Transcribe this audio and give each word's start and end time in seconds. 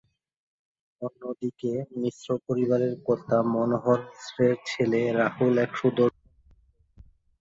অন্যদিকে 1.01 1.71
মিশ্র 1.97 2.27
পরিবারের 2.47 2.93
কর্তা 3.05 3.37
মনোহর 3.53 3.99
মিশ্রের 4.07 4.55
ছেলে 4.65 5.01
রাহুল 5.19 5.55
এক 5.65 5.71
সুদর্শন 5.75 6.25
কিশোর। 6.25 6.49